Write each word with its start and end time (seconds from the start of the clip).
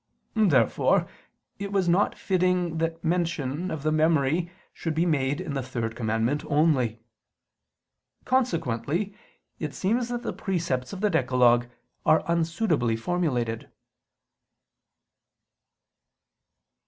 Therefore 0.33 1.07
it 1.59 1.71
was 1.71 1.87
not 1.87 2.17
fitting 2.17 2.79
that 2.79 3.03
mention 3.03 3.69
of 3.69 3.83
the 3.83 3.91
memory 3.91 4.49
should 4.73 4.95
be 4.95 5.05
made 5.05 5.39
in 5.39 5.53
the 5.53 5.61
third 5.61 5.95
commandment 5.95 6.43
only. 6.45 7.03
Consequently 8.25 9.15
it 9.59 9.75
seems 9.75 10.09
that 10.09 10.23
the 10.23 10.33
precepts 10.33 10.91
of 10.91 11.01
the 11.01 11.11
decalogue 11.11 11.67
are 12.03 12.23
unsuitably 12.25 12.95
formulated. 12.95 13.69